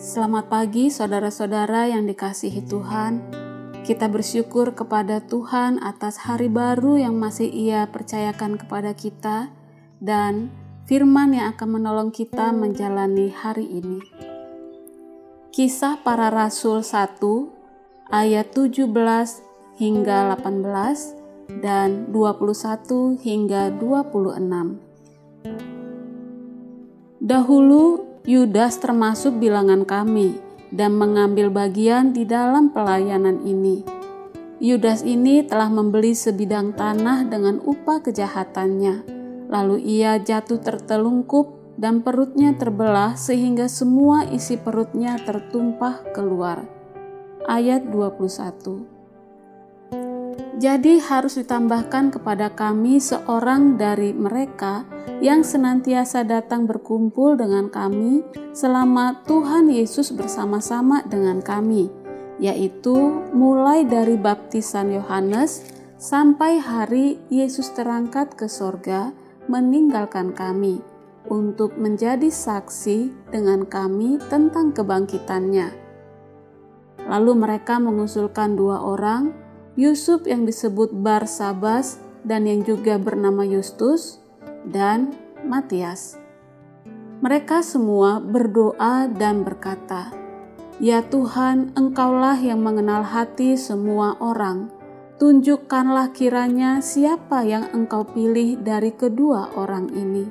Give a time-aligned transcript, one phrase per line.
[0.00, 3.20] Selamat pagi, saudara-saudara yang dikasihi Tuhan.
[3.84, 9.52] Kita bersyukur kepada Tuhan atas hari baru yang masih Ia percayakan kepada kita,
[10.00, 10.48] dan
[10.88, 14.00] firman yang akan menolong kita menjalani hari ini.
[15.52, 17.20] Kisah para Rasul 1
[18.08, 18.88] ayat 17
[19.76, 24.80] hingga 18 dan 21 hingga 26.
[27.20, 30.36] Dahulu Yudas termasuk bilangan kami
[30.68, 33.80] dan mengambil bagian di dalam pelayanan ini.
[34.60, 39.08] Yudas ini telah membeli sebidang tanah dengan upah kejahatannya.
[39.48, 46.68] Lalu ia jatuh tertelungkup dan perutnya terbelah sehingga semua isi perutnya tertumpah keluar.
[47.48, 48.99] Ayat 21
[50.60, 54.84] jadi harus ditambahkan kepada kami seorang dari mereka
[55.24, 58.20] yang senantiasa datang berkumpul dengan kami
[58.52, 61.88] selama Tuhan Yesus bersama-sama dengan kami,
[62.36, 62.96] yaitu
[63.32, 65.64] mulai dari baptisan Yohanes
[66.00, 69.12] sampai hari Yesus terangkat ke sorga
[69.48, 70.80] meninggalkan kami
[71.28, 75.68] untuk menjadi saksi dengan kami tentang kebangkitannya.
[77.04, 79.32] Lalu mereka mengusulkan dua orang,
[79.78, 84.18] Yusuf yang disebut Barsabas dan yang juga bernama Justus
[84.66, 85.14] dan
[85.46, 86.18] Matias.
[87.20, 90.10] Mereka semua berdoa dan berkata,
[90.80, 94.72] "Ya Tuhan, Engkaulah yang mengenal hati semua orang.
[95.20, 100.24] Tunjukkanlah kiranya siapa yang Engkau pilih dari kedua orang ini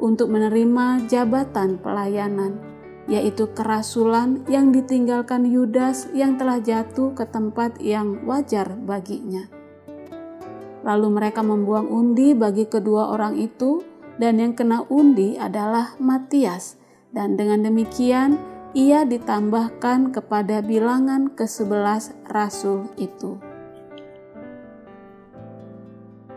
[0.00, 2.75] untuk menerima jabatan pelayanan."
[3.06, 9.46] Yaitu kerasulan yang ditinggalkan Yudas yang telah jatuh ke tempat yang wajar baginya.
[10.86, 13.82] Lalu mereka membuang undi bagi kedua orang itu,
[14.18, 16.78] dan yang kena undi adalah Matias,
[17.10, 18.38] dan dengan demikian
[18.76, 23.38] ia ditambahkan kepada bilangan ke-11 rasul itu.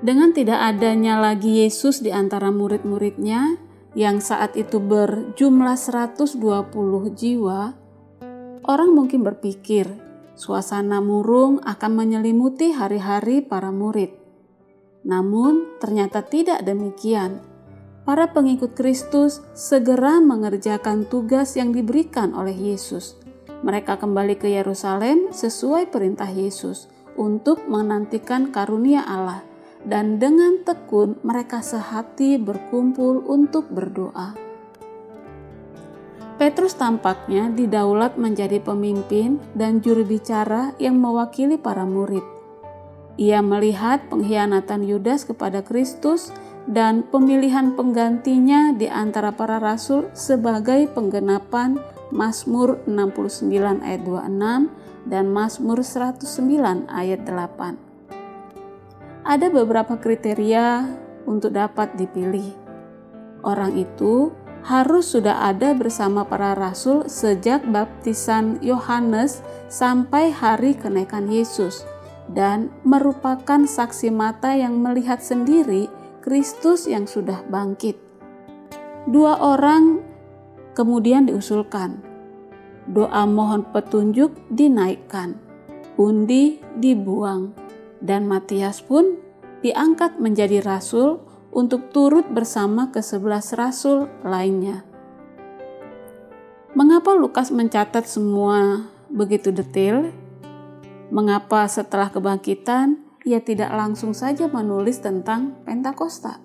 [0.00, 3.60] Dengan tidak adanya lagi Yesus di antara murid-muridnya,
[3.98, 6.38] yang saat itu berjumlah 120
[7.14, 7.74] jiwa,
[8.62, 9.90] orang mungkin berpikir
[10.38, 14.14] suasana murung akan menyelimuti hari-hari para murid.
[15.02, 17.42] Namun ternyata tidak demikian.
[18.06, 23.18] Para pengikut Kristus segera mengerjakan tugas yang diberikan oleh Yesus.
[23.60, 26.88] Mereka kembali ke Yerusalem sesuai perintah Yesus
[27.20, 29.49] untuk menantikan karunia Allah
[29.84, 34.36] dan dengan tekun mereka sehati berkumpul untuk berdoa.
[36.40, 42.24] Petrus tampaknya didaulat menjadi pemimpin dan juru bicara yang mewakili para murid.
[43.20, 46.32] Ia melihat pengkhianatan Yudas kepada Kristus
[46.64, 51.76] dan pemilihan penggantinya di antara para rasul sebagai penggenapan
[52.08, 57.89] Mazmur 69 ayat 26 dan Mazmur 109 ayat 8
[59.24, 60.88] ada beberapa kriteria
[61.28, 62.56] untuk dapat dipilih.
[63.44, 69.40] Orang itu harus sudah ada bersama para rasul sejak baptisan Yohanes
[69.72, 71.88] sampai hari kenaikan Yesus
[72.30, 75.88] dan merupakan saksi mata yang melihat sendiri
[76.20, 77.96] Kristus yang sudah bangkit.
[79.08, 80.04] Dua orang
[80.76, 82.04] kemudian diusulkan.
[82.90, 85.38] Doa mohon petunjuk dinaikkan,
[85.96, 87.54] undi dibuang,
[88.00, 89.20] dan Matias pun
[89.60, 91.20] diangkat menjadi rasul
[91.52, 94.84] untuk turut bersama ke sebelas rasul lainnya.
[96.72, 100.14] Mengapa Lukas mencatat semua begitu detail?
[101.10, 106.38] Mengapa setelah kebangkitan ia tidak langsung saja menulis tentang Pentakosta?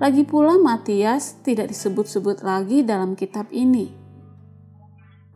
[0.00, 3.92] Lagi pula Matias tidak disebut-sebut lagi dalam kitab ini.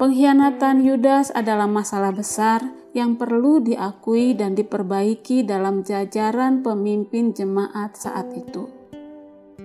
[0.00, 8.30] Pengkhianatan Yudas adalah masalah besar yang perlu diakui dan diperbaiki dalam jajaran pemimpin jemaat saat
[8.32, 8.70] itu.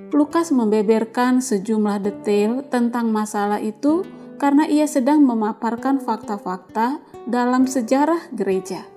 [0.10, 4.02] Lukas membeberkan sejumlah detail tentang masalah itu
[4.42, 6.98] karena ia sedang memaparkan fakta-fakta
[7.30, 8.90] dalam sejarah gereja.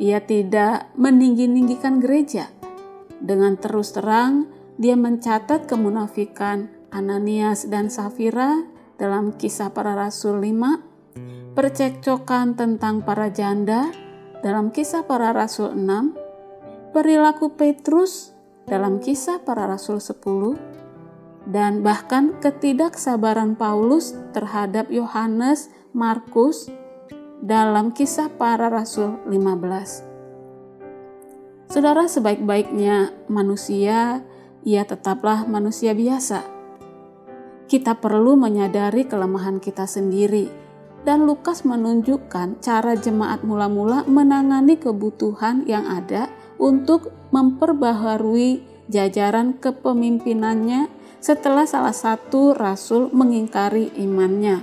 [0.00, 2.48] Ia tidak meninggi-ninggikan gereja.
[3.20, 4.48] Dengan terus terang,
[4.80, 8.64] dia mencatat kemunafikan Ananias dan Safira
[8.96, 10.89] dalam kisah para rasul 5,
[11.56, 13.90] percekcokan tentang para janda
[14.40, 18.32] dalam kisah para rasul 6, perilaku Petrus
[18.66, 20.56] dalam kisah para rasul 10,
[21.50, 26.70] dan bahkan ketidaksabaran Paulus terhadap Yohanes Markus
[27.42, 30.06] dalam kisah para rasul 15.
[31.70, 34.26] Saudara sebaik-baiknya manusia,
[34.66, 36.60] ia tetaplah manusia biasa
[37.70, 40.50] kita perlu menyadari kelemahan kita sendiri.
[41.00, 46.28] Dan Lukas menunjukkan cara jemaat mula-mula menangani kebutuhan yang ada
[46.60, 48.60] untuk memperbaharui
[48.92, 54.60] jajaran kepemimpinannya setelah salah satu rasul mengingkari imannya.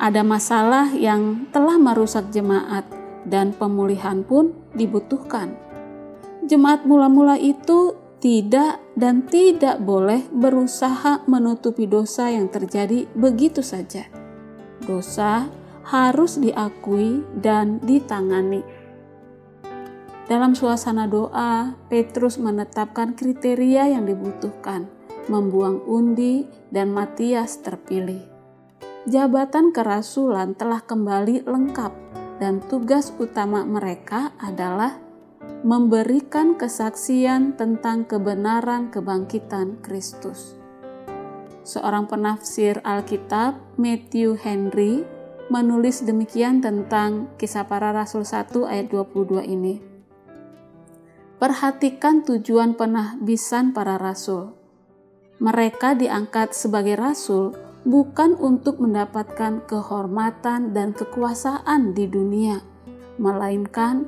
[0.00, 2.88] Ada masalah yang telah merusak jemaat
[3.28, 5.56] dan pemulihan pun dibutuhkan.
[6.44, 14.23] Jemaat mula-mula itu tidak dan tidak boleh berusaha menutupi dosa yang terjadi begitu saja.
[14.84, 15.48] Dosa
[15.84, 18.64] harus diakui dan ditangani.
[20.24, 24.88] Dalam suasana doa, Petrus menetapkan kriteria yang dibutuhkan,
[25.28, 28.24] membuang undi, dan Matias terpilih.
[29.04, 31.92] Jabatan kerasulan telah kembali lengkap,
[32.40, 34.96] dan tugas utama mereka adalah
[35.60, 40.63] memberikan kesaksian tentang kebenaran kebangkitan Kristus.
[41.64, 45.08] Seorang penafsir Alkitab, Matthew Henry,
[45.48, 49.80] menulis demikian tentang kisah para rasul 1 ayat 22 ini.
[51.40, 54.52] Perhatikan tujuan penahbisan para rasul.
[55.40, 57.56] Mereka diangkat sebagai rasul
[57.88, 62.60] bukan untuk mendapatkan kehormatan dan kekuasaan di dunia,
[63.16, 64.04] melainkan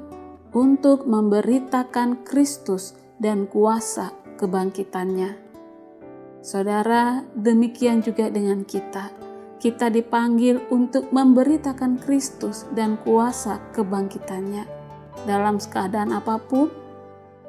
[0.53, 5.46] untuk memberitakan Kristus dan kuasa kebangkitannya.
[6.47, 9.11] Saudara, demikian juga dengan kita.
[9.59, 14.63] Kita dipanggil untuk memberitakan Kristus dan kuasa kebangkitannya.
[15.27, 16.71] Dalam keadaan apa pun,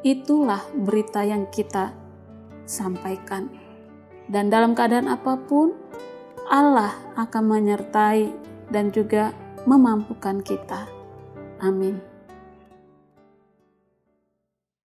[0.02, 1.94] itulah berita yang kita
[2.66, 3.54] sampaikan.
[4.26, 5.78] Dan dalam keadaan apa pun,
[6.50, 8.34] Allah akan menyertai
[8.74, 9.30] dan juga
[9.70, 10.90] memampukan kita.
[11.62, 12.17] Amin.